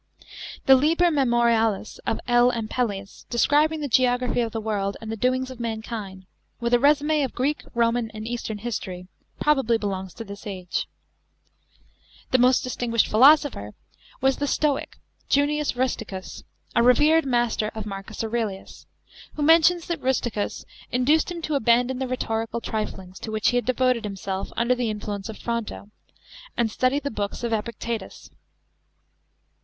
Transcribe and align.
The 0.65 0.73
Liber 0.73 1.11
Memorialis 1.11 1.99
of 2.07 2.19
L. 2.27 2.49
AMPELIUS, 2.53 3.27
describing 3.29 3.81
the 3.81 3.87
geography 3.87 4.41
of 4.41 4.51
the 4.51 4.59
worM, 4.59 4.95
and 4.99 5.11
the 5.11 5.15
doings 5.15 5.51
of 5.51 5.59
mankind— 5.59 6.25
with 6.59 6.73
a 6.73 6.79
resume 6.79 7.21
of 7.21 7.35
Greek, 7.35 7.63
Roman, 7.75 8.09
and 8.09 8.27
Eastern 8.27 8.57
history— 8.57 9.09
probably 9.39 9.77
belongs 9.77 10.15
to 10.15 10.23
this 10.23 10.47
age. 10.47 10.87
The 12.31 12.39
most 12.39 12.63
distinguished 12.63 13.05
philosopher 13.09 13.75
was 14.21 14.37
tl>e 14.37 14.47
Stoic 14.47 14.97
Junius 15.29 15.75
Rusticus, 15.75 16.45
a 16.75 16.81
revered 16.81 17.27
master 17.27 17.69
of 17.75 17.85
Marcus 17.85 18.23
Aurelius, 18.23 18.87
who 19.35 19.43
mentions 19.43 19.85
that 19.85 20.01
Rusticns 20.01 20.65
ii<duced 20.91 21.29
him 21.29 21.43
to 21.43 21.53
abandon 21.53 21.99
the 21.99 22.07
rhetorical 22.07 22.59
triflings, 22.59 23.19
to 23.19 23.29
which 23.31 23.49
he 23.49 23.55
had 23.57 23.65
devoted 23.67 24.03
himself 24.03 24.51
under 24.57 24.73
the 24.73 24.89
influence 24.89 25.29
of 25.29 25.37
Fronto, 25.37 25.91
and 26.57 26.71
study 26.71 26.99
the 26.99 27.11
books 27.11 27.43
of 27.43 27.53
Epictetus. 27.53 28.31